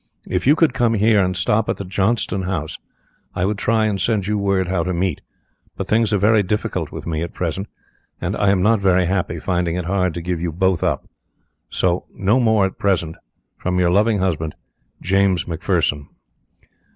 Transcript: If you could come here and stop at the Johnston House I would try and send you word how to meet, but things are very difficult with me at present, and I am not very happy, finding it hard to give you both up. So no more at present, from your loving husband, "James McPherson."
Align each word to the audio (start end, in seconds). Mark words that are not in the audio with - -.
If 0.27 0.47
you 0.47 0.55
could 0.55 0.73
come 0.73 0.95
here 0.95 1.23
and 1.23 1.37
stop 1.37 1.69
at 1.69 1.77
the 1.77 1.85
Johnston 1.85 2.41
House 2.41 2.79
I 3.35 3.45
would 3.45 3.59
try 3.59 3.85
and 3.85 4.01
send 4.01 4.25
you 4.25 4.35
word 4.35 4.65
how 4.65 4.81
to 4.81 4.95
meet, 4.95 5.21
but 5.77 5.87
things 5.87 6.11
are 6.11 6.17
very 6.17 6.41
difficult 6.41 6.91
with 6.91 7.05
me 7.05 7.21
at 7.21 7.35
present, 7.35 7.67
and 8.19 8.35
I 8.35 8.49
am 8.49 8.63
not 8.63 8.81
very 8.81 9.05
happy, 9.05 9.37
finding 9.39 9.75
it 9.75 9.85
hard 9.85 10.15
to 10.15 10.21
give 10.23 10.41
you 10.41 10.51
both 10.51 10.83
up. 10.83 11.07
So 11.69 12.07
no 12.15 12.39
more 12.39 12.65
at 12.65 12.79
present, 12.79 13.15
from 13.59 13.77
your 13.77 13.91
loving 13.91 14.17
husband, 14.17 14.55
"James 15.03 15.45
McPherson." 15.45 16.07